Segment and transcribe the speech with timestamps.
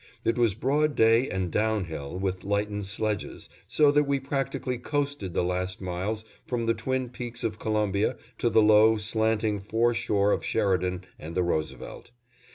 [0.25, 5.35] It was broad day and down hill with lightened sledges, so that we practically coasted
[5.35, 10.31] the last miles from the twin peaks of Columbia to the low, slanting fore shore
[10.31, 12.09] of Sheridan and the Roosevelt.